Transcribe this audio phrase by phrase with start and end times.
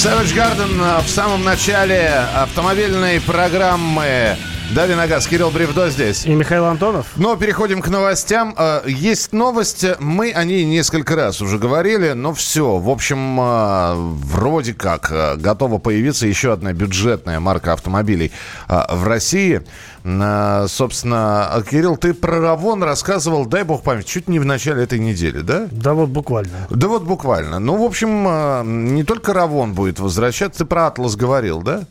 [0.00, 4.34] Savage Garden в самом начале автомобильной программы
[4.74, 5.26] Дави на газ.
[5.26, 6.24] Кирилл Бревдо здесь.
[6.24, 7.08] И Михаил Антонов.
[7.16, 8.54] Но переходим к новостям.
[8.56, 9.84] Э, есть новость.
[9.98, 12.78] Мы о ней несколько раз уже говорили, но все.
[12.78, 18.32] В общем, э, вроде как готова появиться еще одна бюджетная марка автомобилей
[18.68, 19.60] в России.
[20.02, 25.40] Собственно, Кирилл, ты про Равон рассказывал, дай бог память, чуть не в начале этой недели,
[25.40, 25.68] да?
[25.70, 26.66] Да вот буквально.
[26.70, 27.58] Да вот буквально.
[27.58, 31.84] Ну, в общем, не только Равон будет возвращаться, ты про Атлас говорил, да?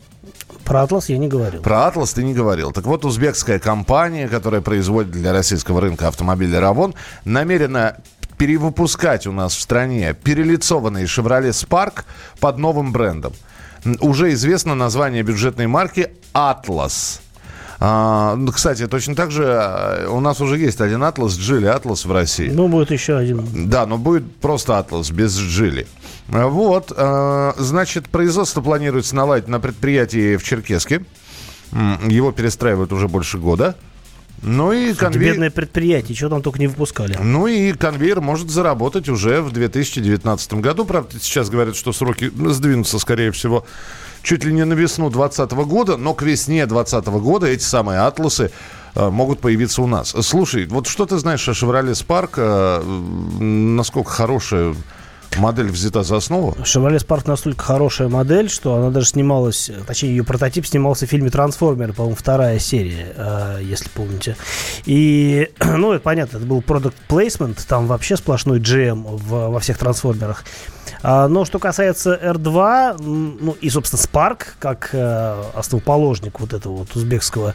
[0.64, 1.62] Про Атлас я не говорил.
[1.62, 2.72] Про Атлас ты не говорил.
[2.72, 7.96] Так вот, узбекская компания, которая производит для российского рынка автомобили Равон, намерена
[8.38, 12.04] перевыпускать у нас в стране перелицованный Chevrolet Spark
[12.40, 13.32] под новым брендом.
[14.00, 17.20] Уже известно название бюджетной марки «Атлас».
[17.82, 22.04] А, ну, кстати, точно так же э, у нас уже есть один Атлас, Джили Атлас
[22.04, 22.50] в России.
[22.50, 23.42] Ну, будет еще один.
[23.70, 25.86] Да, но будет просто Атлас без Джили.
[26.28, 31.02] Вот, э, значит, производство планируется наладить на предприятии в Черкеске.
[32.06, 33.76] Его перестраивают уже больше года.
[34.42, 35.34] Ну и конвейер...
[35.34, 37.16] Бедное предприятие, что там только не выпускали.
[37.20, 40.84] Ну и конвейер может заработать уже в 2019 году.
[40.84, 43.66] Правда, сейчас говорят, что сроки сдвинутся, скорее всего,
[44.22, 48.50] чуть ли не на весну 2020 года, но к весне 2020 года эти самые атласы
[48.94, 50.14] э, могут появиться у нас.
[50.20, 52.32] Слушай, вот что ты знаешь о Chevrolet Spark?
[52.36, 52.82] Э,
[53.42, 54.74] насколько хорошая
[55.36, 56.52] модель взята за основу?
[56.62, 61.30] Chevrolet Spark настолько хорошая модель, что она даже снималась, точнее, ее прототип снимался в фильме
[61.30, 64.36] «Трансформер», по-моему, вторая серия, э, если помните.
[64.84, 69.78] И, ну, это понятно, это был product placement, там вообще сплошной GM в, во всех
[69.78, 70.44] «Трансформерах».
[71.02, 76.94] А, но что касается R2, ну и, собственно, Spark, как э, основоположник вот этого вот
[76.94, 77.54] узбекского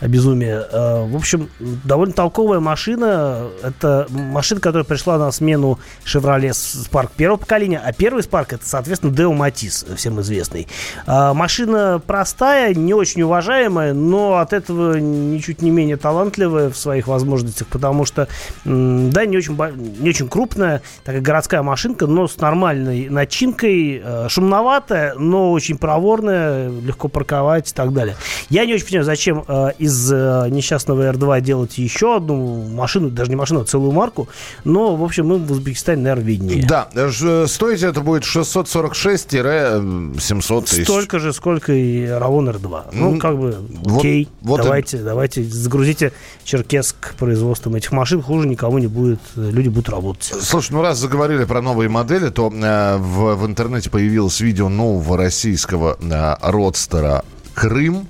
[0.00, 3.48] безумия, э, в общем, довольно толковая машина.
[3.62, 9.12] Это машина, которая пришла на смену Chevrolet Spark первого поколения, а первый Spark это, соответственно,
[9.12, 10.68] Deo Matiz, всем известный.
[11.06, 17.06] А, машина простая, не очень уважаемая, но от этого ничуть не менее талантливая в своих
[17.06, 18.28] возможностях, потому что,
[18.64, 19.56] да, не очень,
[20.00, 25.78] не очень крупная, такая городская машинка, но с нормальной нормальной начинкой, э, шумноватая, но очень
[25.78, 28.16] проворная, легко парковать и так далее.
[28.50, 33.30] Я не очень понимаю, зачем э, из э, несчастного R2 делать еще одну машину, даже
[33.30, 34.28] не машину, а целую марку,
[34.64, 36.66] но, в общем, мы в Узбекистане, наверное, виднее.
[36.66, 40.84] Да, стоить это будет 646-700 тысяч.
[40.84, 42.84] Столько же, сколько и Равон R2.
[42.92, 45.00] Ну, как бы, окей, вот, вот давайте, и...
[45.00, 46.12] давайте загрузите
[46.44, 50.32] Черкесск производством этих машин, хуже никому не будет, люди будут работать.
[50.40, 55.16] Слушай, ну раз заговорили про новые модели, то Э, в, в интернете появилось видео нового
[55.16, 57.24] российского э, родстера
[57.54, 58.08] «Крым».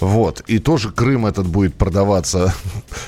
[0.00, 0.42] Вот.
[0.46, 2.52] И тоже Крым этот будет продаваться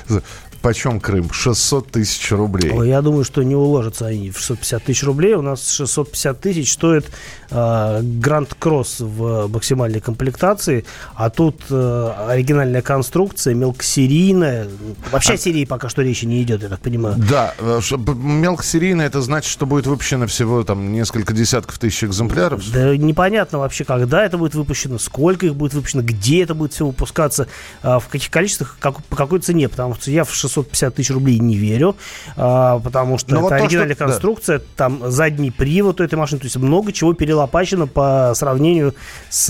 [0.65, 1.31] Почем Крым?
[1.31, 2.73] 600 тысяч рублей.
[2.73, 5.35] Ой, я думаю, что не уложатся они в 650 тысяч рублей.
[5.35, 7.05] У нас 650 тысяч стоит
[7.51, 10.87] э, Гранд Кросс в максимальной комплектации,
[11.17, 14.67] а тут э, оригинальная конструкция, мелкосерийная.
[15.13, 15.37] Вообще а...
[15.37, 17.17] серии пока что речи не идет, я так понимаю.
[17.19, 17.81] Да, э,
[18.15, 22.63] мелкосерийная это значит, что будет выпущено всего там несколько десятков тысяч экземпляров?
[22.73, 26.87] Да непонятно вообще, когда это будет выпущено, сколько их будет выпущено, где это будет все
[26.87, 27.49] выпускаться,
[27.83, 31.11] э, в каких количествах, как, по какой цене, потому что я в 600 650 тысяч
[31.11, 31.97] рублей не верю,
[32.37, 34.07] а, потому что Но ну, это вот оригинальная то, что...
[34.07, 34.65] конструкция, да.
[34.77, 38.95] там задний привод у этой машины, то есть много чего перелопачено по сравнению
[39.31, 39.47] с,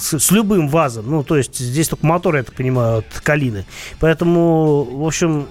[0.00, 1.10] с, с любым ВАЗом.
[1.10, 3.64] Ну, то есть здесь только мотор, я так понимаю, от Калины.
[4.00, 5.48] Поэтому, в общем,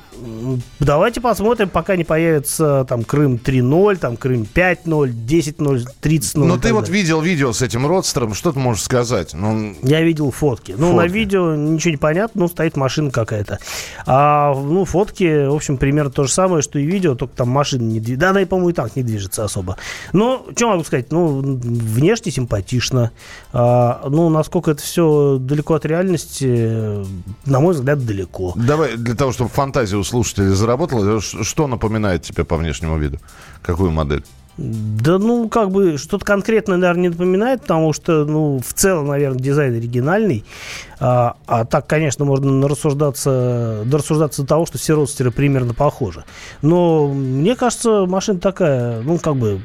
[0.79, 6.45] давайте посмотрим, пока не появится там Крым 3.0, там Крым 5.0, 10.0, 30.0.
[6.45, 9.33] Но ты вот видел видео с этим родстером, что ты можешь сказать?
[9.33, 9.75] Ну...
[9.83, 10.75] Я видел фотки.
[10.77, 13.59] Ну, на видео ничего не понятно, ну, стоит машина какая-то.
[14.05, 17.83] А, ну, фотки, в общем, примерно то же самое, что и видео, только там машина
[17.83, 18.21] не движется.
[18.21, 19.77] Да, она, и, по-моему, и так не движется особо.
[20.13, 21.11] Но, что могу сказать?
[21.11, 23.11] Ну, внешне симпатично.
[23.53, 27.05] А, ну, насколько это все далеко от реальности,
[27.45, 28.53] на мой взгляд, далеко.
[28.55, 33.19] Давай, для того, чтобы фантазия у слушателей заработала, что напоминает тебе по внешнему виду?
[33.61, 34.23] Какую модель?
[34.57, 39.39] Да, ну, как бы, что-то конкретное, наверное, не напоминает, потому что, ну, в целом, наверное,
[39.39, 40.43] дизайн оригинальный.
[40.99, 46.25] А, а так, конечно, можно рассуждаться, дорассуждаться до того, что все родстеры примерно похожи.
[46.61, 49.61] Но мне кажется, машина такая, ну, как бы,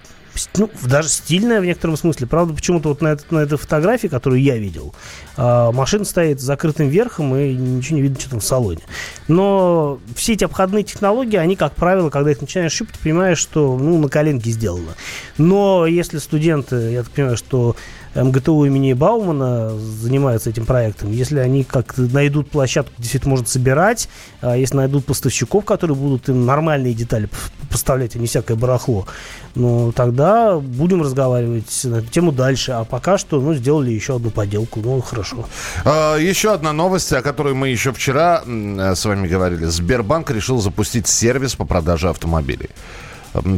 [0.57, 2.27] ну, даже стильная в некотором смысле.
[2.27, 4.95] Правда, почему-то вот на, этот, на этой фотографии, которую я видел,
[5.37, 8.81] э, машина стоит с закрытым верхом, и ничего не видно, что там в салоне.
[9.29, 13.99] Но все эти обходные технологии, они, как правило, когда их начинаешь щупать, понимаешь, что ну,
[13.99, 14.95] на коленке сделано.
[15.39, 17.77] Но если студенты, я так понимаю, что
[18.17, 24.09] МГТУ имени Баумана занимаются этим проектом, если они как-то найдут площадку, где действительно можно собирать,
[24.41, 27.29] а если найдут поставщиков, которые будут им нормальные детали
[27.71, 29.07] поставлять, а не всякое барахло,
[29.55, 32.73] ну, тогда тогда будем разговаривать на эту тему дальше.
[32.73, 34.81] А пока что, ну, сделали еще одну поделку.
[34.81, 35.47] Ну, хорошо.
[35.85, 39.65] А, еще одна новость, о которой мы еще вчера с вами говорили.
[39.67, 42.71] Сбербанк решил запустить сервис по продаже автомобилей.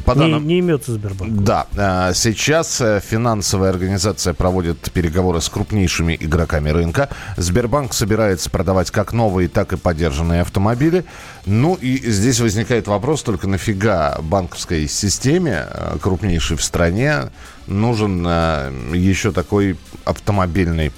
[0.04, 0.46] По данным...
[0.46, 1.32] не, не имется Сбербанк.
[1.42, 1.66] Да.
[1.76, 7.08] А, сейчас э, финансовая организация проводит переговоры с крупнейшими игроками рынка.
[7.36, 11.04] Сбербанк собирается продавать как новые, так и поддержанные автомобили.
[11.46, 17.30] Ну и здесь возникает вопрос, только нафига банковской системе, э, крупнейшей в стране,
[17.66, 20.92] нужен э, еще такой автомобильный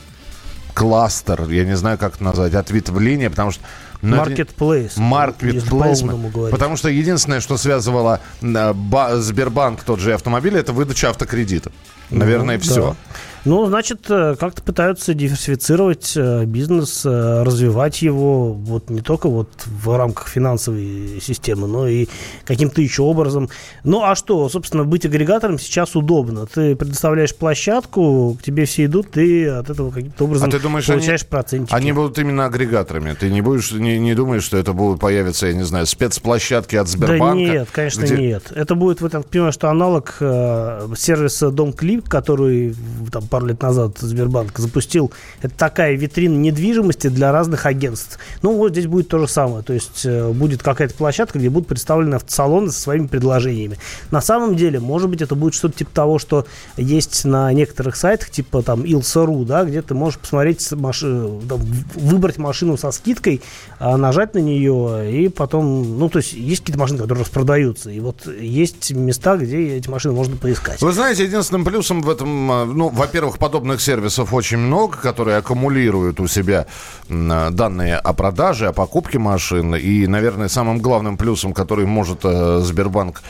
[0.75, 3.63] кластер, я не знаю, как это назвать, ответвление, потому что
[4.03, 4.97] Маркетплейс.
[4.97, 6.03] Маркетплейс.
[6.51, 8.75] Потому что единственное, что связывало э,
[9.17, 11.71] Сбербанк, тот же автомобиль, это выдача автокредита.
[12.11, 12.83] Наверное, ну, все.
[12.91, 12.97] Да.
[13.45, 19.49] Ну, значит, э, как-то пытаются диверсифицировать э, бизнес, э, развивать его вот не только вот
[19.67, 22.07] в рамках финансовой системы, но и
[22.45, 23.49] каким-то еще образом.
[23.83, 26.47] Ну, а что, собственно, быть агрегатором сейчас удобно.
[26.47, 30.87] Ты предоставляешь площадку, к тебе все идут, ты от этого каким-то образом а ты думаешь,
[30.87, 31.75] получаешь они, процентики.
[31.75, 33.15] Они будут именно агрегаторами.
[33.15, 36.89] Ты не будешь, не, не думаешь, что это будут появиться, я не знаю, спецплощадки от
[36.89, 37.47] Сбербанка?
[37.47, 38.17] Да нет, конечно, где...
[38.17, 38.53] нет.
[38.55, 42.75] Это будет, вот я понимаю, что аналог э, сервиса Дом Клик, который
[43.11, 45.13] там пару лет назад Сбербанк запустил.
[45.43, 48.19] Это такая витрина недвижимости для разных агентств.
[48.43, 49.63] Ну, вот здесь будет то же самое.
[49.63, 53.79] То есть э, будет какая-то площадка, где будут представлены автосалоны со своими предложениями.
[54.11, 56.47] На самом деле, может быть, это будет что-то типа того, что
[56.77, 61.01] есть на некоторых сайтах, типа там Ilsa.ru, да, где ты можешь посмотреть, маш...
[61.01, 61.61] там,
[61.95, 63.43] выбрать машину со скидкой,
[63.79, 68.01] а нажать на нее, и потом, ну, то есть есть какие-то машины, которые распродаются, и
[68.01, 70.81] вот есть места, где эти машины можно поискать.
[70.81, 76.21] Вы знаете, единственным плюсом в этом, э, ну, во-первых, подобных сервисов очень много, которые аккумулируют
[76.21, 76.67] у себя
[77.09, 79.75] данные о продаже, о покупке машин.
[79.75, 83.23] И, наверное, самым главным плюсом, который может э, Сбербанк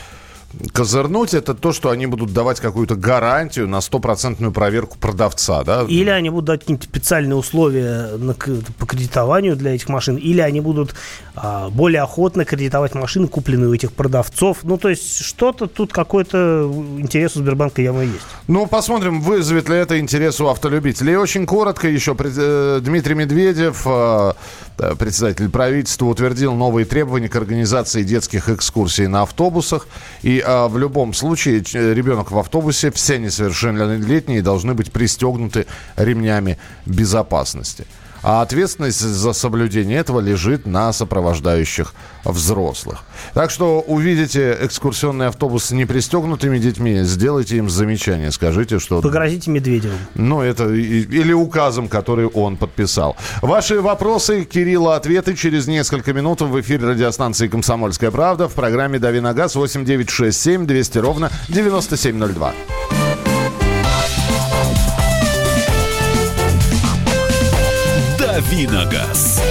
[0.73, 5.85] козырнуть, это то, что они будут давать какую-то гарантию на стопроцентную проверку продавца, да?
[5.87, 10.59] Или они будут давать какие-то специальные условия на, по кредитованию для этих машин, или они
[10.59, 10.95] будут
[11.35, 14.59] а, более охотно кредитовать машины, купленные у этих продавцов.
[14.63, 18.25] Ну, то есть что-то тут какой-то интерес у Сбербанка явно есть.
[18.47, 21.15] Ну, посмотрим, вызовет ли это интерес у автолюбителей.
[21.15, 24.35] Очень коротко еще э, Дмитрий Медведев, а,
[24.99, 29.87] председатель правительства, утвердил новые требования к организации детских экскурсий на автобусах.
[30.23, 35.65] И а, в любом случае ребенок в автобусе, все несовершеннолетние должны быть пристегнуты
[35.95, 37.85] ремнями безопасности.
[38.23, 43.03] А ответственность за соблюдение этого лежит на сопровождающих взрослых.
[43.33, 49.01] Так что увидите экскурсионный автобус с непристегнутыми детьми, сделайте им замечание, скажите, что...
[49.01, 49.95] Погрозите Медведеву.
[50.13, 53.17] Ну, это или указом, который он подписал.
[53.41, 59.19] Ваши вопросы, Кирилла, ответы через несколько минут в эфире радиостанции «Комсомольская правда» в программе «Дави
[59.19, 62.53] на газ» 8967 200 ровно 9702.
[68.51, 69.41] Давиногаз.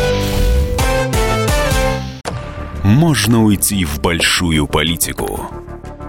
[2.85, 5.51] Можно уйти в большую политику,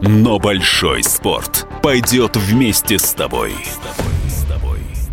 [0.02, 3.54] но большой спорт пойдет вместе с тобой.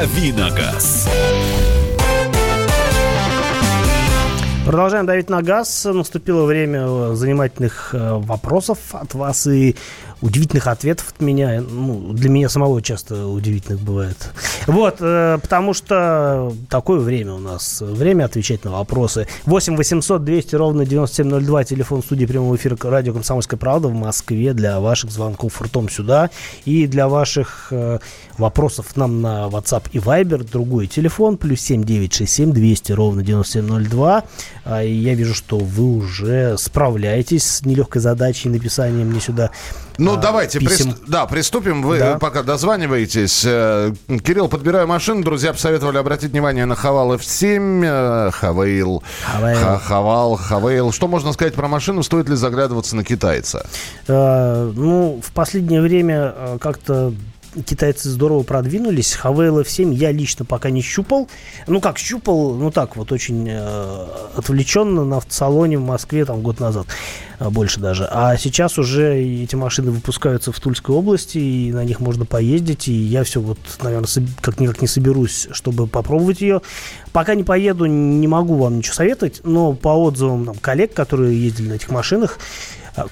[0.00, 1.06] Давиногаз.
[4.64, 5.84] Продолжаем давить на газ.
[5.84, 9.76] Наступило время занимательных э, вопросов от вас и
[10.22, 11.60] удивительных ответов от меня.
[11.60, 14.16] Ну, для меня самого часто удивительных бывает.
[14.66, 17.80] Вот, э, потому что такое время у нас.
[17.80, 19.26] Время отвечать на вопросы.
[19.46, 21.64] 8 800 200 ровно 9702.
[21.64, 26.30] Телефон студии прямого эфира радио «Комсомольская правда» в Москве для ваших звонков ртом сюда.
[26.64, 27.98] И для ваших э,
[28.36, 31.36] вопросов нам на WhatsApp и Viber другой телефон.
[31.36, 34.24] Плюс 7 967 200 ровно 9702.
[34.64, 39.50] А, я вижу, что вы уже справляетесь с нелегкой задачей написания мне сюда
[40.00, 40.92] ну, а, давайте, писем.
[40.92, 41.02] Прист...
[41.06, 41.82] да, приступим.
[41.82, 42.18] Вы да.
[42.18, 43.42] пока дозваниваетесь.
[43.46, 43.92] Э,
[44.24, 45.22] Кирилл, подбираю машину.
[45.22, 49.02] Друзья посоветовали обратить внимание на Хавал F7, Хавейл,
[49.84, 50.92] Хавал, Хавейл.
[50.92, 52.02] Что можно сказать про машину?
[52.02, 53.66] Стоит ли заглядываться на китайца?
[54.08, 57.12] А, ну, в последнее время э, как-то
[57.66, 59.18] китайцы здорово продвинулись.
[59.22, 61.28] Havail F7 я лично пока не щупал.
[61.66, 66.60] Ну как, щупал, ну так вот очень э, отвлеченно на автосалоне в Москве там год
[66.60, 66.86] назад,
[67.38, 68.08] э, больше даже.
[68.10, 72.88] А сейчас уже эти машины выпускаются в Тульской области, и на них можно поездить.
[72.88, 74.08] И я все вот, наверное,
[74.40, 76.62] как-никак не соберусь, чтобы попробовать ее.
[77.12, 81.70] Пока не поеду, не могу вам ничего советовать, но по отзывам там, коллег, которые ездили
[81.70, 82.38] на этих машинах,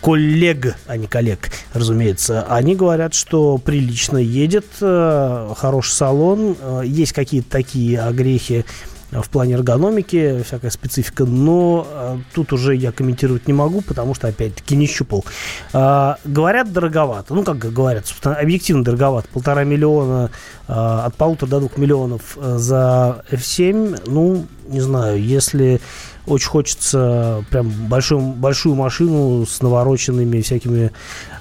[0.01, 7.13] коллег, а не коллег, разумеется, они говорят, что прилично едет, э, хороший салон, э, есть
[7.13, 8.65] какие-то такие огрехи
[9.11, 14.29] в плане эргономики, всякая специфика, но э, тут уже я комментировать не могу, потому что,
[14.29, 15.25] опять-таки, не щупал.
[15.73, 17.35] Говорят, дороговато.
[17.35, 19.29] Ну, как говорят, объективно дороговато.
[19.33, 20.31] Полтора миллиона,
[20.67, 25.81] от полутора до двух миллионов за F7, ну, не знаю, если
[26.27, 30.93] очень хочется прям большую, большую машину с навороченными всякими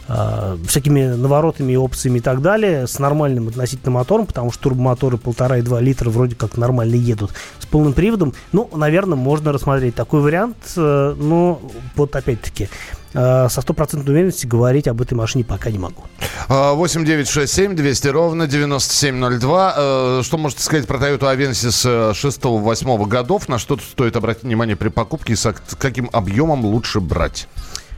[0.07, 5.57] э, всякими наворотами, опциями и так далее, с нормальным относительно мотором, потому что турбомоторы полтора
[5.57, 8.33] и два литра вроде как нормально едут с полным приводом.
[8.51, 11.61] Ну, наверное, можно рассмотреть такой вариант, э, но
[11.95, 12.69] вот опять-таки
[13.17, 16.03] э, со стопроцентной уверенностью говорить об этой машине пока не могу.
[16.47, 19.73] 8 9 6 7 200 ровно 9702.
[19.75, 23.49] Э, что можете сказать про Toyota Avensis 6-8 годов?
[23.49, 27.47] На что стоит обратить внимание при покупке и с каким объемом лучше брать?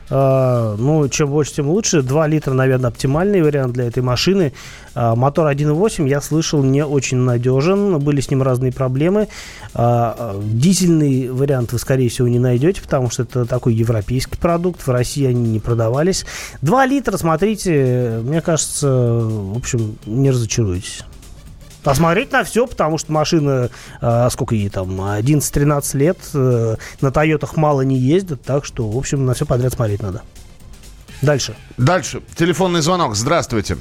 [0.10, 2.02] Uh, ну, чем больше, тем лучше.
[2.02, 4.54] 2 литра, наверное, оптимальный вариант для этой машины.
[4.96, 8.00] Uh, мотор 1.8, я слышал, не очень надежен.
[8.00, 9.28] Были с ним разные проблемы.
[9.74, 14.86] Uh, дизельный вариант вы, скорее всего, не найдете, потому что это такой европейский продукт.
[14.86, 16.26] В России они не продавались.
[16.62, 20.32] 2 литра, смотрите, мне кажется, в общем, не
[21.84, 23.70] Посмотреть на все, потому что машина,
[24.02, 28.98] э, сколько ей там, 11-13 лет, э, на Тойотах мало не ездят, так что, в
[28.98, 30.22] общем, на все подряд смотреть надо.
[31.22, 31.56] Дальше.
[31.78, 32.22] Дальше.
[32.36, 33.16] Телефонный звонок.
[33.16, 33.78] Здравствуйте.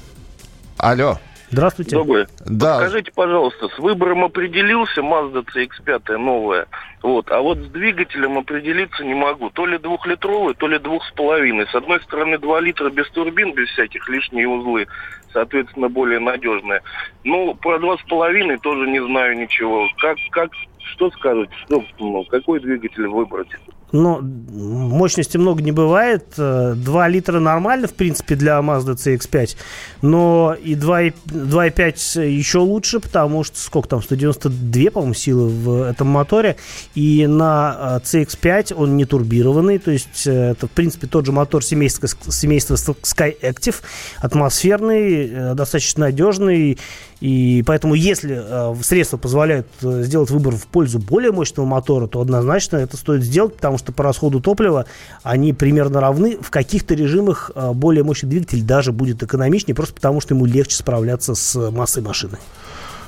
[0.76, 1.18] Алло.
[1.50, 1.96] Здравствуйте.
[1.96, 2.26] Добрый.
[2.44, 2.76] Да.
[2.76, 6.66] Скажите, пожалуйста, с выбором определился Mazda CX-5 новая,
[7.02, 9.50] вот, а вот с двигателем определиться не могу.
[9.50, 11.66] То ли двухлитровый, то ли двух с половиной.
[11.68, 14.86] С одной стороны, два литра без турбин, без всяких лишние узлы,
[15.32, 16.82] соответственно, более надежные.
[17.24, 19.86] Ну, про два с половиной тоже не знаю ничего.
[19.98, 20.50] Как, как,
[20.92, 23.48] что скажете, что, ну, какой двигатель выбрать?
[23.92, 26.24] Но мощности много не бывает.
[26.36, 29.56] 2 э, литра нормально, в принципе, для Mazda CX-5,
[30.02, 36.56] но и 2,5 еще лучше, потому что сколько там, 192, по-моему, силы в этом моторе,
[36.94, 41.32] и на э, CX-5 он не турбированный, то есть э, это, в принципе, тот же
[41.32, 43.76] мотор семейства, семейства Sky Active,
[44.18, 46.78] атмосферный, достаточно надежный,
[47.20, 48.40] и поэтому, если
[48.82, 53.77] средства позволяют сделать выбор в пользу более мощного мотора, то однозначно это стоит сделать, потому
[53.78, 54.86] что по расходу топлива
[55.22, 56.38] они примерно равны.
[56.40, 60.76] В каких-то режимах э, более мощный двигатель даже будет экономичнее, просто потому что ему легче
[60.76, 62.38] справляться с массой машины.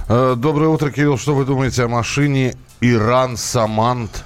[0.08, 1.18] Э, доброе утро, Кирилл.
[1.18, 4.24] Что вы думаете о машине Иран Самант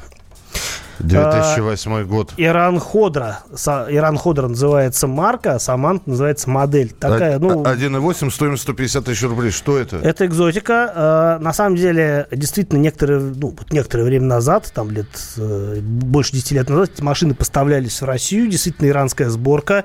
[0.98, 2.32] 2008 а, год.
[2.36, 3.40] Иран Ходра.
[3.88, 6.92] Иран Ходра называется марка, а Самант называется модель.
[6.92, 7.62] Такая, ну...
[7.62, 9.50] 1,8, стоимость 150 тысяч рублей.
[9.50, 9.96] Что это?
[9.96, 10.92] Это экзотика.
[10.94, 16.52] А, на самом деле, действительно, некоторые, ну, некоторое время назад, там лет, э, больше 10
[16.52, 18.48] лет назад, эти машины поставлялись в Россию.
[18.48, 19.84] Действительно, иранская сборка.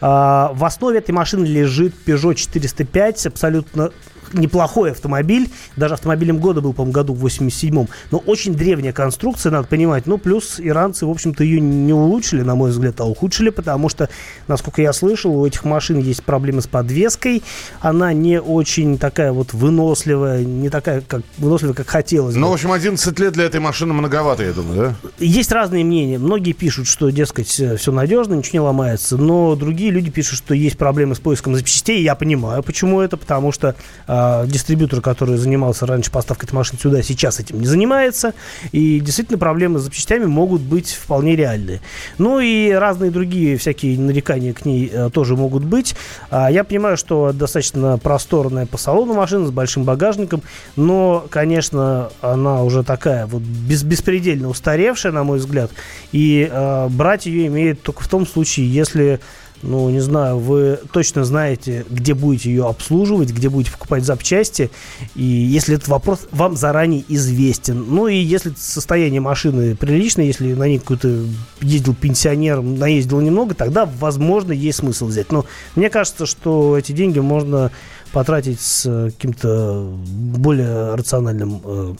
[0.00, 3.90] В основе этой машины лежит Peugeot 405, абсолютно
[4.32, 5.50] неплохой автомобиль.
[5.76, 7.88] Даже автомобилем года был, по-моему, году в 87-м.
[8.10, 10.06] Но очень древняя конструкция, надо понимать.
[10.06, 14.08] Ну, плюс иранцы, в общем-то, ее не улучшили, на мой взгляд, а ухудшили, потому что,
[14.46, 17.42] насколько я слышал, у этих машин есть проблемы с подвеской.
[17.80, 22.40] Она не очень такая вот выносливая, не такая как выносливая, как хотелось бы.
[22.40, 25.10] Ну, в общем, 11 лет для этой машины многовато, я думаю, да?
[25.18, 26.18] Есть разные мнения.
[26.18, 29.16] Многие пишут, что, дескать, все надежно, ничего не ломается.
[29.16, 32.02] Но другие люди пишут, что есть проблемы с поиском запчастей.
[32.02, 33.74] Я понимаю, почему это, потому что
[34.18, 38.34] а, дистрибьютор, который занимался раньше поставкой этой машины сюда, сейчас этим не занимается.
[38.72, 41.80] И действительно проблемы с запчастями могут быть вполне реальные.
[42.18, 45.94] Ну и разные другие всякие нарекания к ней а, тоже могут быть.
[46.30, 50.42] А, я понимаю, что достаточно просторная по салону машина с большим багажником,
[50.74, 55.70] но, конечно, она уже такая вот без, беспредельно устаревшая, на мой взгляд.
[56.10, 59.20] И э, брать ее имеет только в том случае, если
[59.62, 64.70] ну, не знаю, вы точно знаете, где будете ее обслуживать, где будете покупать запчасти,
[65.14, 67.84] и если этот вопрос вам заранее известен.
[67.88, 71.24] Ну, и если состояние машины приличное, если на ней какой-то
[71.60, 75.32] ездил пенсионер, наездил немного, тогда, возможно, есть смысл взять.
[75.32, 77.70] Но мне кажется, что эти деньги можно
[78.12, 81.94] потратить с каким-то более рациональным э,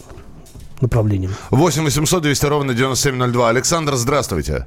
[0.80, 1.32] направлением.
[1.50, 3.48] 8 800 200 ровно 9702.
[3.48, 4.66] Александр, здравствуйте.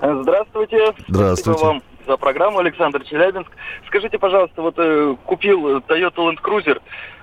[0.00, 0.94] Здравствуйте.
[1.08, 1.64] Здравствуйте.
[1.64, 3.50] вам за программу, Александр Челябинск.
[3.86, 6.80] Скажите, пожалуйста, вот э, купил Toyota Land Cruiser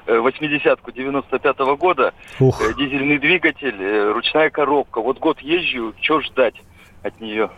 [0.07, 2.61] 80-ку 95-го года, Ух.
[2.61, 5.01] э, дизельный двигатель, э, ручная коробка.
[5.01, 6.55] Вот год езжу, что ждать
[7.03, 7.49] от нее?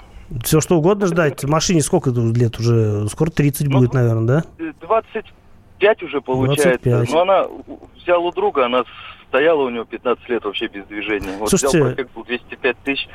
[0.43, 1.43] Все что угодно ждать.
[1.47, 3.07] Машине сколько лет уже?
[3.09, 4.43] Скоро 30 Ну, будет, наверное, да?
[4.57, 6.79] Э, 25 уже получается.
[6.81, 7.11] 25.
[7.11, 8.83] Но она у- взял у друга, она
[9.27, 11.37] стояла у него 15 лет вообще без движения.
[11.37, 13.07] Вот Слушайте, взял пробег был 205 тысяч.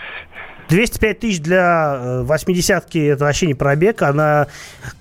[0.69, 4.03] 205 тысяч для э, 80-ки это вообще не пробег.
[4.03, 4.47] Она,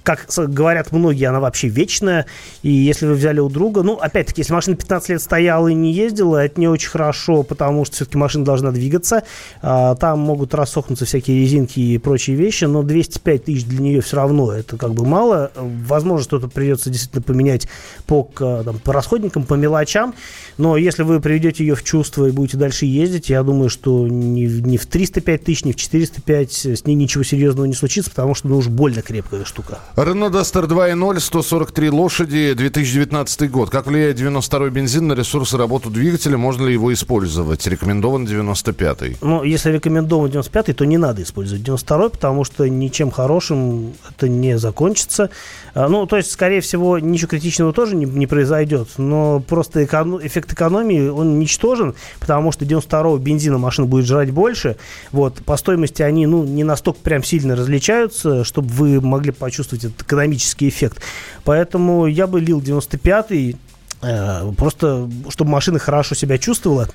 [0.04, 2.26] как говорят многие, она вообще вечная.
[2.62, 5.94] И если вы взяли у друга, ну, опять-таки, если машина 15 лет стояла и не
[5.94, 9.24] ездила, это не очень хорошо, потому что все-таки машина должна двигаться.
[9.62, 14.18] А, там могут рассохнуться всякие резинки и прочие вещи, но 205 тысяч для нее все
[14.18, 15.52] равно это как бы мало.
[15.56, 17.68] Возможно, что-то придется действительно поменять
[18.06, 20.14] по, там, по расходникам, по мелочам.
[20.58, 24.78] Но если вы приведете ее в чувство и будете дальше ездить, я думаю, что не
[24.78, 28.58] в 305 тысяч, не в 405 с ней ничего серьезного не случится, потому что ну
[28.58, 29.80] уж больно крепкая штука.
[29.96, 33.70] Рено Дастер 2.0, 143 лошади, 2019 год.
[33.70, 36.38] Как влияет 92-й бензин на ресурсы работы двигателя?
[36.38, 37.66] Можно ли его использовать?
[37.68, 39.18] Рекомендован 95-й.
[39.22, 44.58] Но если рекомендован 95 то не надо использовать 92 потому что ничем хорошим это не
[44.58, 45.30] закончится.
[45.76, 50.26] А, Ну, то есть, скорее всего, ничего критичного тоже не, не произойдет, но просто эконо-
[50.26, 54.78] эффект экономии, он ничтожен, потому что 92 бензина машина будет жрать больше.
[55.12, 60.02] Вот, по стоимости они, ну, не настолько прям сильно различаются, чтобы вы могли почувствовать этот
[60.02, 61.00] экономический эффект.
[61.44, 63.58] Поэтому я бы лил 95-й,
[64.02, 66.90] э, просто чтобы машина хорошо себя чувствовала,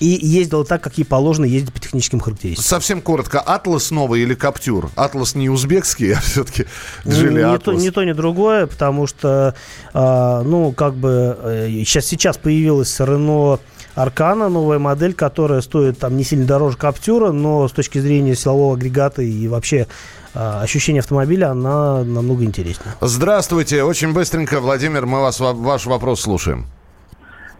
[0.00, 2.64] и ездила так, как ей положено ездить по техническим характеристикам.
[2.64, 3.40] Совсем коротко.
[3.40, 4.90] Атлас новый или Каптюр?
[4.96, 6.66] Атлас не узбекский, а все-таки
[7.06, 7.80] Джили не, то, Атлас.
[7.80, 9.54] не то, ни другое, потому что,
[9.94, 13.58] а, ну, как бы, э, сейчас, сейчас появилась Рено
[13.96, 18.76] Аркана, новая модель, которая стоит там не сильно дороже Каптюра, но с точки зрения силового
[18.76, 19.86] агрегата и вообще
[20.34, 22.94] а, ощущения автомобиля, она намного интереснее.
[23.00, 23.82] Здравствуйте.
[23.82, 26.66] Очень быстренько, Владимир, мы вас, ваш вопрос слушаем.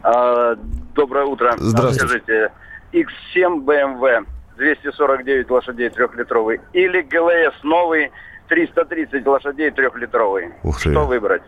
[0.03, 0.57] А,
[0.95, 1.55] доброе утро.
[1.59, 2.07] Здравствуйте.
[2.07, 2.53] Скажите,
[2.93, 4.27] X7 BMW
[4.59, 8.11] 249 лошадей трехлитровый или ГЛС новый
[8.49, 10.51] 330 лошадей трехлитровый?
[10.63, 10.91] Ух ты.
[10.91, 11.43] Что выбрать?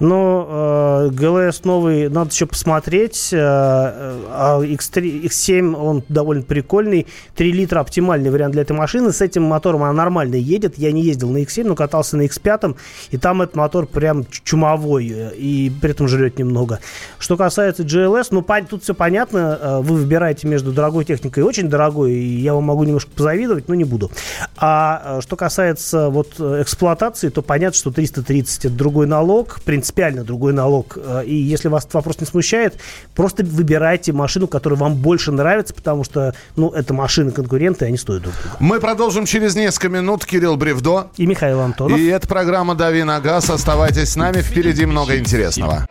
[0.00, 3.30] Но э, ГЛС новый надо еще посмотреть.
[3.32, 7.06] э, а X3, X7 он довольно прикольный.
[7.36, 9.12] 3 литра оптимальный вариант для этой машины.
[9.12, 10.78] С этим мотором она нормально едет.
[10.78, 12.76] Я не ездил на X7, но катался на X5.
[13.10, 15.10] И там этот мотор прям чумовой.
[15.14, 16.80] э, И при этом жрет немного.
[17.18, 19.58] Что касается GLS, ну тут все понятно.
[19.60, 22.12] Э, Вы выбираете между дорогой техникой и очень дорогой.
[22.14, 24.10] И я вам могу немножко позавидовать, но не буду.
[24.56, 30.24] А э, что касается вот э, эксплуатации, то понятно, что 330 это другой налог, принципиально
[30.24, 30.96] другой налог.
[30.96, 32.74] Э, И если вас этот вопрос не смущает,
[33.14, 38.22] просто выбирайте машину, которая вам больше нравится, потому что, ну, это машины конкуренты, они стоят
[38.22, 38.56] друг друга.
[38.60, 40.24] Мы продолжим через несколько минут.
[40.24, 41.08] Кирилл Бревдо.
[41.18, 41.98] И Михаил Антонов.
[41.98, 43.50] И это программа «Дави на газ».
[43.50, 44.40] Оставайтесь с нами.
[44.40, 45.86] Впереди много интересного.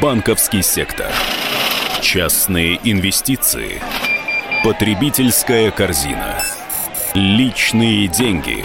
[0.00, 1.06] Банковский сектор.
[2.00, 3.82] Частные инвестиции.
[4.62, 6.42] Потребительская корзина.
[7.14, 8.64] Личные деньги.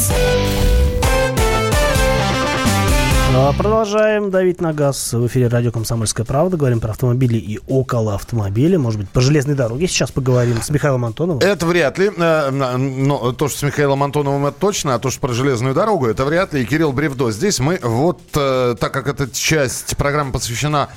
[3.31, 5.13] Продолжаем давить на газ.
[5.13, 6.57] В эфире радио «Комсомольская правда».
[6.57, 8.77] Говорим про автомобили и около автомобиля.
[8.77, 11.41] Может быть, по железной дороге сейчас поговорим с Михаилом Антоновым.
[11.41, 12.11] Это вряд ли.
[12.17, 14.95] Э, Но то, что с Михаилом Антоновым, это точно.
[14.95, 16.63] А то, что про железную дорогу, это вряд ли.
[16.63, 17.59] И Кирилл Бревдо здесь.
[17.59, 20.89] Мы вот, э, так как эта часть программы посвящена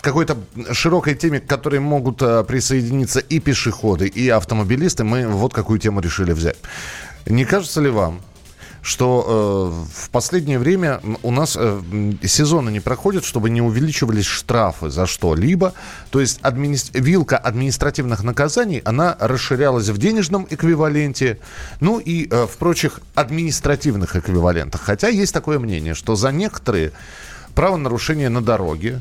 [0.00, 0.38] какой-то
[0.72, 6.00] широкой теме, к которой могут э, присоединиться и пешеходы, и автомобилисты, мы вот какую тему
[6.00, 6.56] решили взять.
[7.26, 8.20] Не кажется ли вам,
[8.82, 11.80] что э, в последнее время у нас э,
[12.24, 15.72] сезоны не проходят, чтобы не увеличивались штрафы за что-либо.
[16.10, 21.38] То есть админи- вилка административных наказаний, она расширялась в денежном эквиваленте,
[21.80, 24.80] ну и э, в прочих административных эквивалентах.
[24.80, 26.90] Хотя есть такое мнение, что за некоторые
[27.54, 29.00] правонарушения на дороге,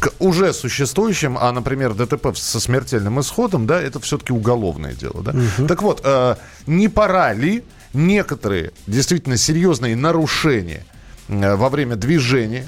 [0.00, 5.34] к уже существующим, а, например, ДТП со смертельным исходом, да, это все-таки уголовное дело, да.
[5.66, 6.36] Так вот, э,
[6.66, 7.64] не пора ли
[7.98, 10.84] некоторые действительно серьезные нарушения
[11.28, 12.64] э, во время движения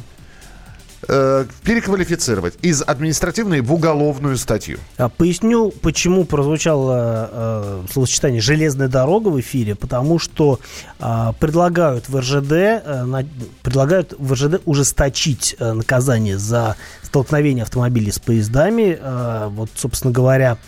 [1.09, 4.79] э, переквалифицировать из административной в уголовную статью.
[4.99, 10.61] А, Поясню, почему прозвучало э, словосочетание «железная дорога» в эфире, потому что
[10.99, 13.27] а, предлагают в РЖД, э, на-
[13.63, 18.99] предлагают в РЖД ужесточить э, наказание за столкновение автомобилей с поездами.
[19.01, 20.59] Э, вот, собственно говоря,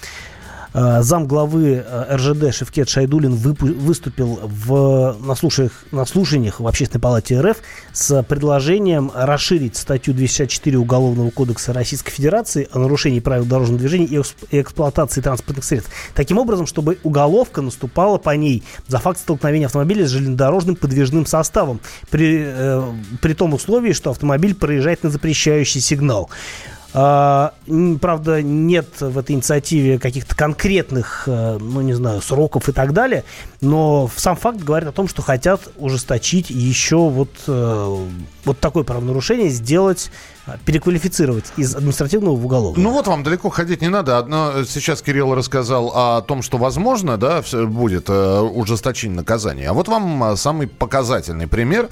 [0.75, 7.01] э, зам главы э, РЖД Шевкет Шайдулин выступил в, на, слушаниях, на слушаниях в Общественной
[7.01, 7.59] палате РФ
[7.93, 14.61] с предложением расширить статью 264 Уголовного кодекса Российской Федерации о нарушении правил дорожного движения и
[14.61, 15.91] эксплуатации транспортных средств.
[16.15, 21.81] Таким образом, чтобы уголовка наступала по ней за факт столкновения автомобиля с железнодорожным подвижным составом
[22.11, 22.83] при, э,
[23.21, 26.31] при том условии, что автомобиль проезжает на запрещающий сигнал.
[26.95, 27.55] А,
[28.01, 33.25] Правда, нет в этой инициативе каких-то конкретных, э, ну, не знаю, сроков и так далее,
[33.61, 37.97] но сам факт говорит о том, что хотят ужесточить еще вот, э,
[38.45, 40.11] вот такое правонарушение, сделать,
[40.47, 42.83] э, переквалифицировать из административного в уголовное.
[42.83, 44.19] Ну вот вам далеко ходить не надо.
[44.19, 49.71] Одно, э, сейчас Кирилл рассказал о том, что возможно, да, будет ужесточение наказания.
[49.71, 51.89] А вот вам а, самый показательный пример.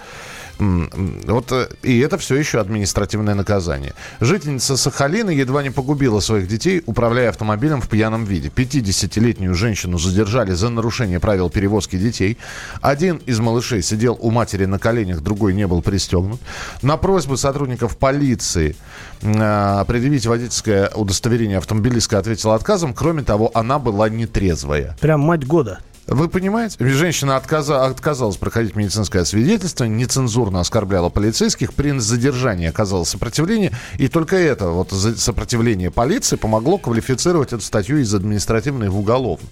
[0.61, 3.94] Вот, э, и это все еще административное наказание.
[4.20, 8.49] Жительница Сахалина едва не погубила своих детей, управляя автомобилем в пьяном виде.
[8.49, 12.37] 50-летнюю женщину задержали за нарушение правил перевозки детей.
[12.83, 16.40] Один из малышей сидел у матери на коленях, другой не был пристегнут.
[16.83, 18.77] На просьбу сотрудников полиции
[19.23, 22.92] э, предъявить водительское удостоверение автомобилистка ответила отказом.
[22.92, 24.96] Кроме того, она была нетрезвая.
[25.01, 25.79] Прям мать года.
[26.11, 26.77] Вы понимаете?
[26.81, 34.35] Женщина отказа- отказалась проходить медицинское свидетельство, нецензурно оскорбляла полицейских, при задержании оказала сопротивление, и только
[34.35, 39.49] это вот сопротивление полиции помогло квалифицировать эту статью из административной в уголовную.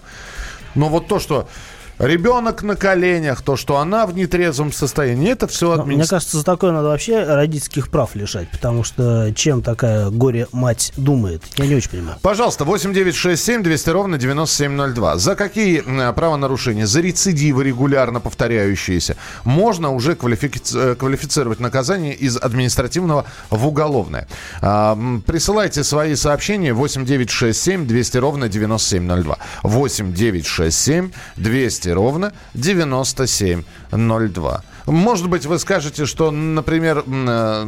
[0.75, 1.49] Но вот то, что
[1.99, 6.09] ребенок на коленях, то, что она в нетрезвом состоянии, это все Но Мне административно.
[6.19, 11.67] кажется, за такое надо вообще родительских прав лишать, потому что чем такая горе-мать думает, я
[11.67, 12.19] не очень понимаю.
[12.23, 15.17] Пожалуйста, 8967 200 ровно 9702.
[15.19, 22.37] За какие м, правонарушения, за рецидивы регулярно повторяющиеся, можно уже квалифици- э, квалифицировать наказание из
[22.37, 24.29] административного в уголовное?
[24.61, 29.39] А, присылайте свои сообщения 8967 200 ровно 9702.
[29.63, 34.63] 8967 200 ровно 9702.
[34.87, 37.67] Может быть, вы скажете, что, например, э,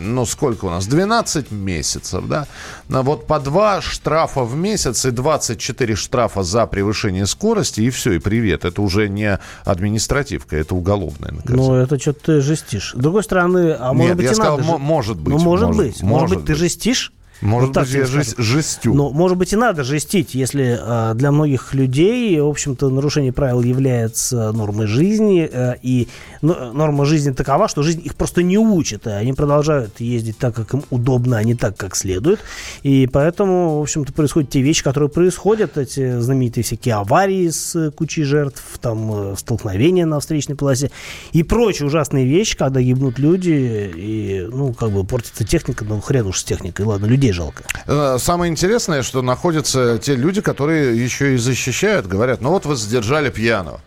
[0.00, 2.46] ну сколько у нас, 12 месяцев, да?
[2.88, 8.18] Вот по два штрафа в месяц и 24 штрафа за превышение скорости, и все, и
[8.18, 8.64] привет.
[8.64, 11.68] Это уже не административка, это уголовное наказание.
[11.68, 12.92] Ну, это что-то ты жестишь.
[12.94, 14.68] С другой стороны, а может Нет, быть я и сказал, надо...
[14.68, 16.02] мо- же- может быть, Ну, может, может- быть.
[16.02, 17.12] Может, может быть, ты жестишь?
[17.40, 18.94] Может Вот быть, я жест- жестю.
[18.94, 23.62] Ну, может быть, и надо жестить, если а, для многих людей, в общем-то, нарушение правил
[23.62, 26.08] является нормой жизни, э, и
[26.42, 30.54] ну, норма жизни такова, что жизнь их просто не учит, и они продолжают ездить так,
[30.54, 32.40] как им удобно, а не так, как следует.
[32.82, 37.90] И поэтому, в общем-то, происходят те вещи, которые происходят, эти знаменитые всякие аварии с э,
[37.92, 40.90] кучей жертв, там, э, столкновения на встречной полосе
[41.32, 46.26] и прочие ужасные вещи, когда гибнут люди, и, ну, как бы портится техника, ну, хрен
[46.26, 47.64] уж с техникой, ладно, людей жалко.
[47.86, 52.76] Э, Самое интересное, что находятся те люди, которые еще и защищают, говорят, ну вот вы
[52.76, 53.80] задержали пьяного,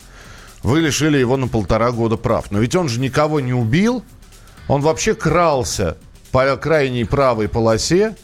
[0.63, 2.51] вы лишили его на полтора года прав.
[2.51, 4.03] Но ведь он же никого не убил,
[4.67, 5.97] он вообще крался
[6.31, 8.15] по крайней правой полосе,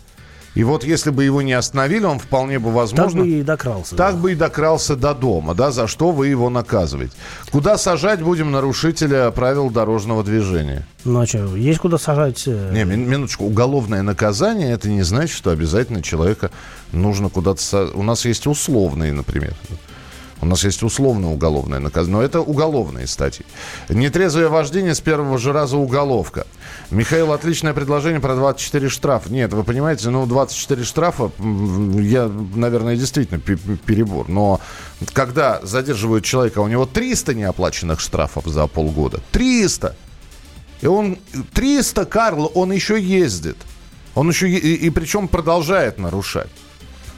[0.56, 3.22] и вот если бы его не остановили, он вполне бы Так возможно...
[3.22, 3.96] бы и докрался.
[3.96, 4.22] Так да.
[4.22, 7.14] бы и докрался до дома, да, за что вы его наказываете.
[7.52, 10.86] Куда сажать будем нарушителя правил дорожного движения?
[11.06, 12.44] Ну, а что, есть куда сажать?
[12.48, 13.46] э, Не, мин- минуточку.
[13.46, 16.52] Уголовное наказание это не значит, что обязательно человека
[16.92, 17.92] нужно куда-то.
[17.94, 19.54] У нас есть условные, например.
[20.40, 22.18] У нас есть условное уголовное наказание.
[22.18, 23.46] Но это уголовные статьи.
[23.90, 26.46] Нетрезвое вождение с первого же раза уголовка.
[26.92, 29.32] Михаил, отличное предложение про 24 штрафа.
[29.32, 34.30] Нет, вы понимаете, ну 24 штрафа, я, наверное, действительно пе- пе- перебор.
[34.30, 34.62] Но
[35.14, 39.22] когда задерживают человека, у него 300 неоплаченных штрафов за полгода.
[39.32, 39.96] 300!
[40.82, 41.18] И он
[41.54, 43.58] 300, Карл, он еще ездит.
[44.14, 46.50] Он еще и, и причем продолжает нарушать.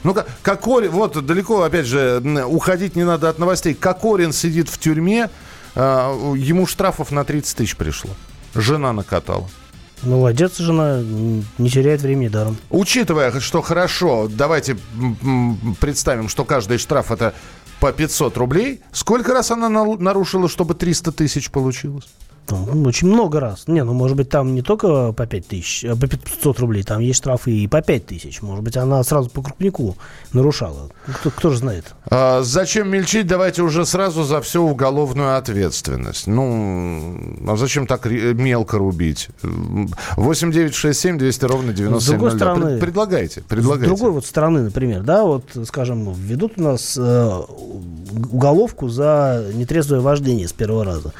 [0.02, 3.74] Ну, как Кокорин, вот далеко, опять же, уходить не надо от новостей.
[3.74, 5.30] Кокорин сидит в тюрьме,
[5.74, 8.10] а, ему штрафов на 30 тысяч пришло.
[8.54, 9.48] Жена накатала.
[10.02, 12.56] Молодец, жена, не теряет времени даром.
[12.70, 14.78] Учитывая, что хорошо, давайте
[15.78, 17.34] представим, что каждый штраф это
[17.80, 18.80] по 500 рублей.
[18.92, 22.08] Сколько раз она нарушила, чтобы 300 тысяч получилось?
[22.48, 23.68] Ну, очень много раз.
[23.68, 27.00] Не, ну, может быть, там не только по 5 тысяч, а по 500 рублей, там
[27.00, 28.42] есть штрафы и по 5 тысяч.
[28.42, 29.96] Может быть, она сразу по крупнику
[30.32, 30.90] нарушала.
[31.06, 31.94] Кто, кто же знает?
[32.06, 33.26] А, зачем мельчить?
[33.26, 36.26] Давайте уже сразу за всю уголовную ответственность.
[36.26, 39.28] Ну, а зачем так мелко рубить?
[39.42, 43.86] 8 9 6 7 200 ровно 97 С другой стороны, Пред, предлагайте, предлагайте.
[43.86, 47.40] С другой вот стороны, например, да, вот, скажем, введут у нас э,
[48.32, 51.12] уголовку за нетрезвое вождение с первого раза.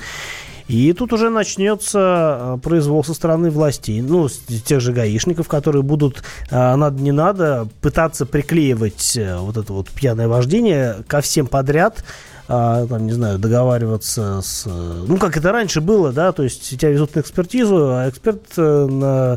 [0.71, 6.23] И тут уже начнется э, произвол со стороны властей, ну, тех же гаишников, которые будут,
[6.49, 12.05] э, надо не надо, пытаться приклеивать э, вот это вот пьяное вождение ко всем подряд,
[12.47, 14.67] там, не знаю, договариваться с...
[14.67, 19.35] Ну, как это раньше было, да, то есть тебя везут на экспертизу, а эксперт на
[19.35, 19.37] Э,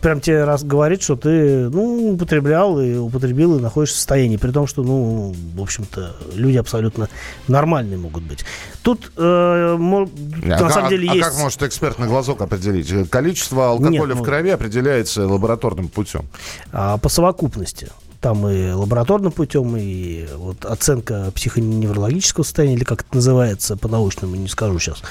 [0.00, 4.50] прям тебе раз говорит, что ты, ну, употреблял и употребил и находишься в состоянии, при
[4.50, 7.08] том, что, ну, в общем-то, люди абсолютно
[7.48, 8.44] нормальные могут быть.
[8.82, 11.26] Тут, э, а на как, самом деле, а, есть...
[11.26, 13.10] А как может эксперт на глазок определить?
[13.10, 14.24] Количество алкоголя Нет, в ну...
[14.24, 16.26] крови определяется лабораторным путем.
[16.72, 17.88] А, по совокупности.
[18.20, 24.48] Там и лабораторным путем, и вот оценка психоневрологического состояния, или как это называется по-научному, не
[24.48, 25.02] скажу сейчас.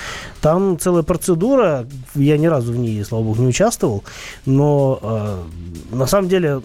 [0.41, 4.03] Там целая процедура, я ни разу в ней, слава богу, не участвовал,
[4.45, 6.61] но э, на самом деле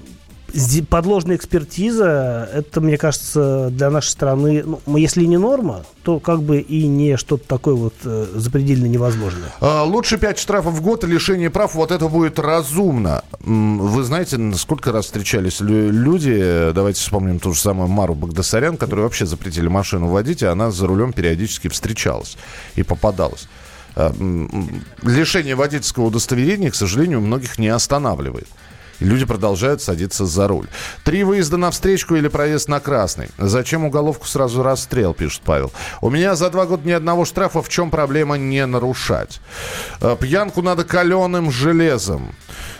[0.88, 6.61] подложная экспертиза, это, мне кажется, для нашей страны, ну, если не норма, то как бы
[6.61, 9.53] и не что-то такое вот э, запредельно невозможное.
[9.61, 13.25] А, лучше 5 штрафов в год и лишение прав, вот это будет разумно.
[13.40, 19.27] Вы знаете, сколько раз встречались люди, давайте вспомним ту же самую Мару Багдасарян, которой вообще
[19.27, 22.37] запретили машину водить, и она за рулем периодически встречалась
[22.77, 23.49] и попадалась.
[23.97, 24.12] А,
[25.03, 28.49] лишение водительского удостоверения, к сожалению, многих не останавливает.
[29.00, 30.66] Люди продолжают садиться за руль.
[31.04, 33.28] Три выезда на встречку или проезд на красный.
[33.38, 35.72] Зачем уголовку сразу расстрел, пишет Павел.
[36.00, 37.62] У меня за два года ни одного штрафа.
[37.62, 39.40] В чем проблема не нарушать?
[40.00, 42.35] Э, пьянку надо каленым железом.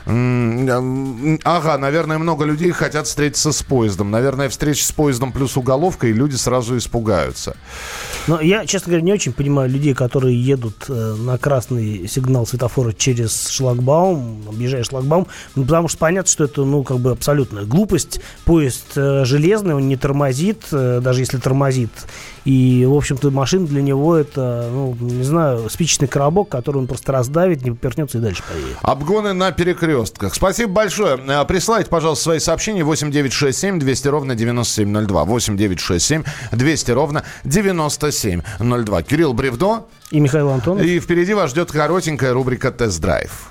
[0.07, 4.11] Ага, наверное, много людей хотят встретиться с поездом.
[4.11, 7.57] Наверное, встреча с поездом плюс уголовка, и люди сразу испугаются.
[8.27, 12.93] Но я, честно говоря, не очень понимаю людей, которые едут э, на красный сигнал светофора
[12.93, 18.21] через шлагбаум, объезжая шлагбаум, ну, потому что понятно, что это, ну, как бы абсолютная глупость.
[18.45, 21.89] Поезд э, железный, он не тормозит, э, даже если тормозит
[22.45, 27.13] и, в общем-то, машина для него это, ну, не знаю, спичечный коробок, который он просто
[27.13, 28.77] раздавит, не попернется и дальше поедет.
[28.83, 30.35] Обгоны на перекрестках.
[30.35, 31.19] Спасибо большое.
[31.27, 35.25] Э, присылайте, пожалуйста, свои сообщения 8967 200 ровно 9702.
[35.25, 39.03] 8967 200 ровно 9702.
[39.03, 39.87] Кирилл Бревдо.
[40.11, 40.85] И Михаил Антонов.
[40.85, 43.51] И впереди вас ждет коротенькая рубрика «Тест-драйв».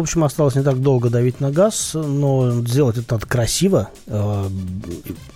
[0.00, 3.90] В общем, осталось не так долго давить на газ, но сделать это красиво.
[4.06, 4.48] Э,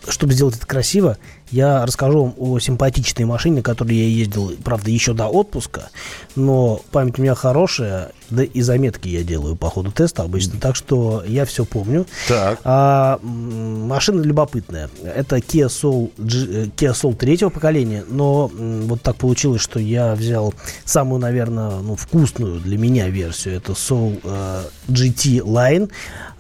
[0.08, 1.18] чтобы сделать это красиво,
[1.50, 5.90] я расскажу вам о симпатичной машине, на которой я ездил, правда, еще до отпуска,
[6.34, 10.76] но память у меня хорошая, да и заметки я делаю по ходу теста обычно, так
[10.76, 12.06] что я все помню.
[12.28, 12.60] Так.
[12.64, 14.90] А, машина любопытная.
[15.02, 20.54] Это Kia Soul, G, Kia Soul третьего поколения, но вот так получилось, что я взял
[20.84, 23.56] самую, наверное, ну, вкусную для меня версию.
[23.56, 25.90] Это Soul э, GT Line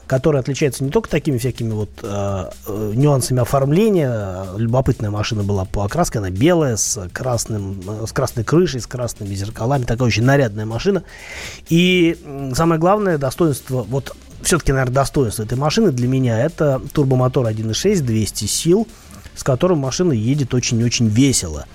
[0.06, 4.46] которая отличается не только такими всякими вот э, э, нюансами оформления.
[4.56, 9.84] Любопытная машина была по окраске, она белая, с, красным, с красной крышей, с красными зеркалами.
[9.84, 11.04] Такая очень нарядная машина.
[11.68, 12.16] И
[12.54, 18.44] самое главное достоинство, вот все-таки, наверное, достоинство этой машины для меня это турбомотор 1.6, 200
[18.44, 18.86] сил
[19.34, 21.66] с которым машина едет очень-очень весело.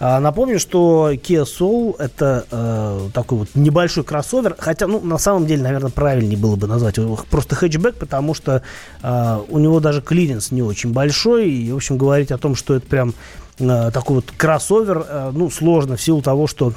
[0.00, 5.46] А, напомню, что Kia Soul это э, такой вот небольшой кроссовер, хотя, ну, на самом
[5.46, 8.62] деле, наверное, правильнее было бы назвать его просто хэтчбэк, потому что
[9.02, 12.74] э, у него даже клиренс не очень большой, и, в общем, говорить о том, что
[12.74, 13.14] это прям
[13.58, 16.72] э, такой вот кроссовер, э, ну, сложно в силу того, что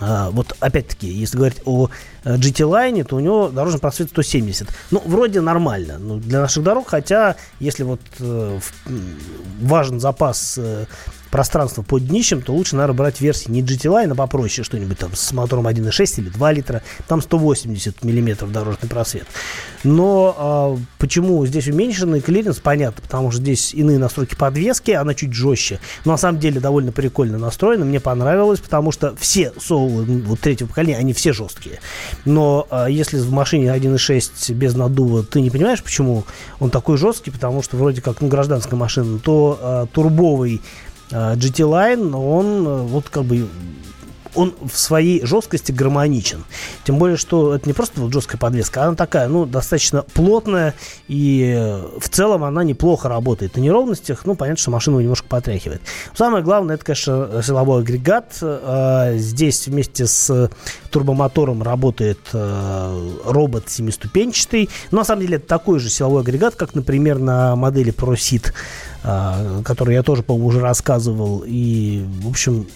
[0.00, 1.90] а, вот опять-таки, если говорить о
[2.24, 4.68] GT Line, то у него дорожный просвет 170.
[4.90, 8.58] Ну, вроде нормально ну, для наших дорог, хотя если вот э,
[9.60, 10.86] важен запас э,
[11.32, 15.16] пространство под днищем, то лучше, наверное, брать версии не GT Line, а попроще что-нибудь там
[15.16, 16.82] с мотором 1.6 или 2 литра.
[17.08, 19.26] Там 180 миллиметров дорожный просвет.
[19.82, 25.32] Но а, почему здесь уменьшенный клиренс, понятно, потому что здесь иные настройки подвески, она чуть
[25.32, 25.80] жестче.
[26.04, 30.38] Но на самом деле довольно прикольно настроена, мне понравилось, потому что все Soul ы вот
[30.38, 31.80] третьего поколения, они все жесткие.
[32.24, 36.24] Но а, если в машине 1.6 без наддува ты не понимаешь, почему
[36.60, 40.60] он такой жесткий, потому что вроде как ну, гражданская машина, то а, турбовый
[41.10, 43.46] а, GT Line, он э, вот как бы
[44.34, 46.44] он в своей жесткости гармоничен.
[46.84, 50.74] Тем более, что это не просто вот жесткая подвеска, она такая, ну, достаточно плотная,
[51.08, 53.56] и э, в целом она неплохо работает.
[53.56, 55.82] На неровностях, ну, понятно, что машину немножко потряхивает.
[56.14, 58.38] Самое главное, это, конечно, силовой агрегат.
[58.40, 60.50] А, здесь вместе с
[60.90, 64.68] турбомотором работает э, робот семиступенчатый.
[64.90, 68.52] Но, на самом деле, это такой же силовой агрегат, как, например, на модели ProSeed,
[69.04, 71.44] э, который я тоже, по-моему, уже рассказывал.
[71.46, 72.66] И, в общем,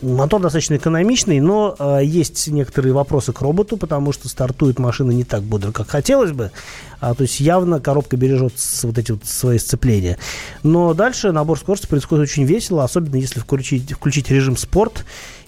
[0.00, 5.24] Мотор достаточно экономичный, но э, есть некоторые вопросы к роботу, потому что стартует машина не
[5.24, 6.52] так бодро, как хотелось бы.
[7.00, 10.18] А, то есть явно коробка бережет вот эти вот свои сцепления.
[10.62, 15.04] Но дальше набор скорости происходит очень весело, особенно если включить, включить режим спорт.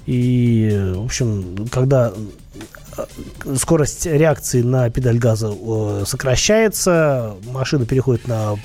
[0.07, 2.13] И, в общем, когда
[2.97, 3.07] э,
[3.57, 8.57] скорость реакции на педаль газа э, сокращается, машина переходит на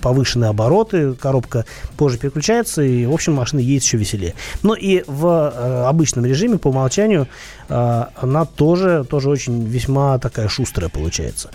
[0.00, 1.64] повышенные обороты, коробка
[1.96, 4.34] позже переключается, и, в общем, машина едет еще веселее.
[4.62, 7.28] Но и в э, обычном режиме по умолчанию
[7.68, 11.50] э, она тоже, тоже очень весьма такая шустрая получается.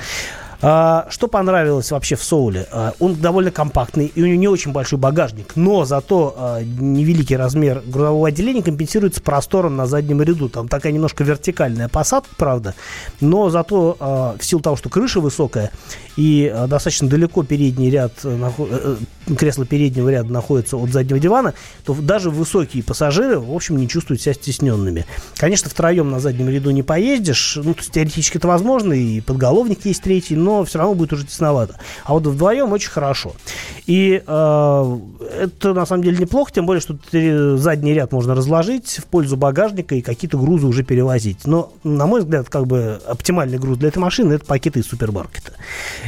[0.66, 2.68] А, что понравилось вообще в Соуле?
[2.72, 7.36] А, он довольно компактный, и у него не очень большой багажник, но зато а, невеликий
[7.36, 10.48] размер грузового отделения компенсируется простором на заднем ряду.
[10.48, 12.76] Там такая немножко вертикальная посадка, правда,
[13.20, 13.98] но зато
[14.40, 15.72] в силу того, что крыша высокая
[16.16, 18.96] и достаточно далеко передний ряд, э, э,
[19.38, 21.54] кресло переднего ряда находится от заднего дивана,
[21.86, 25.06] то даже высокие пассажиры, в общем, не чувствуют себя стесненными.
[25.38, 30.36] Конечно, втроем на заднем ряду не поездишь, ну, теоретически это возможно, и подголовник есть третий,
[30.36, 31.78] но все равно будет уже тесновато.
[32.04, 33.34] А вот вдвоем очень хорошо.
[33.86, 34.98] И э,
[35.40, 36.98] это на самом деле неплохо, тем более, что
[37.58, 41.46] задний ряд можно разложить в пользу багажника и какие-то грузы уже перевозить.
[41.46, 45.54] Но, на мой взгляд, как бы оптимальный груз для этой машины это пакеты из супермаркета.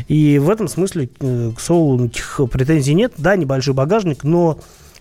[0.07, 2.09] И в этом смысле э, к Соулу
[2.51, 3.04] претензий нет.
[3.17, 4.59] Да, небольшой багажник, но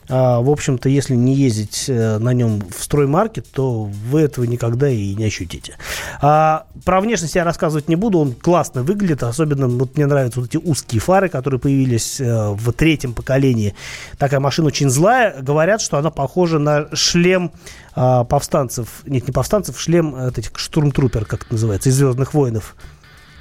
[0.09, 4.88] а, в общем-то, если не ездить э, на нем в строймаркет, то вы этого никогда
[4.88, 5.77] и не ощутите.
[6.21, 10.51] А, про внешность я рассказывать не буду, он классно выглядит, особенно вот мне нравятся вот
[10.51, 13.75] эти узкие фары, которые появились э, в третьем поколении.
[14.19, 17.53] Такая машина очень злая, говорят, что она похожа на шлем
[17.95, 22.77] а, повстанцев, нет, не повстанцев, шлем э, этих штурмтрупер, как это называется, из «Звездных воинов»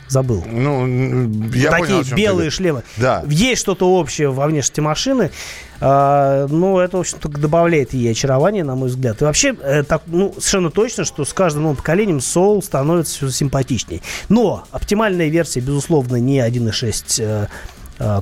[0.08, 0.44] забыл.
[0.46, 0.88] Ну,
[1.54, 2.56] я Такие понял, белые ты...
[2.56, 2.84] шлемы.
[2.98, 3.24] Да.
[3.28, 5.32] Есть что-то общее во внешности машины.
[5.86, 9.22] А, ну, это, в общем, только добавляет ей очарование, на мой взгляд.
[9.22, 13.30] И вообще, э, так, ну, совершенно точно, что с каждым новым поколением Soul становится все
[13.30, 14.02] симпатичнее.
[14.30, 17.48] Но оптимальная версия, безусловно, не 1.6 Э,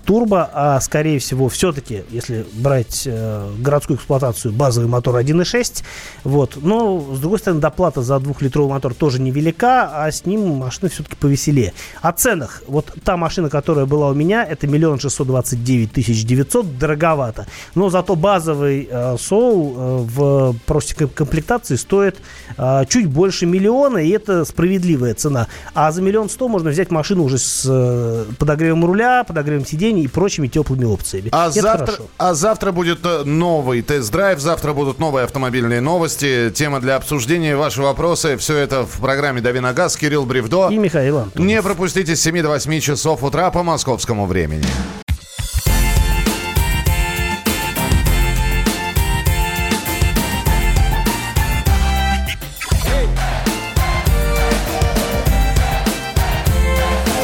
[0.05, 5.83] турбо, а скорее всего все-таки, если брать э, городскую эксплуатацию, базовый мотор 1.6,
[6.23, 10.89] вот, но с другой стороны доплата за двухлитровый мотор тоже невелика, а с ним машина
[10.89, 11.73] все-таки повеселее.
[12.01, 16.23] О ценах, вот та машина, которая была у меня, это миллион шестьсот двадцать девять тысяч
[16.25, 22.17] девятьсот, дороговато, но зато базовый э, э, в простенькой комплектации стоит
[22.57, 27.23] э, чуть больше миллиона, и это справедливая цена, а за миллион сто можно взять машину
[27.23, 31.29] уже с э, подогревом руля, подогревом сидений и прочими теплыми опциями.
[31.31, 36.97] А, завтра, а завтра будет э, новый тест-драйв, завтра будут новые автомобильные новости, тема для
[36.97, 38.37] обсуждения, ваши вопросы.
[38.37, 39.95] Все это в программе «Дави на газ».
[39.95, 40.69] Кирилл Бревдо.
[40.69, 41.47] И Михаил Антонов.
[41.47, 44.65] Не пропустите с 7 до 8 часов утра по московскому времени.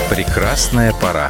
[0.10, 1.29] Прекрасная пора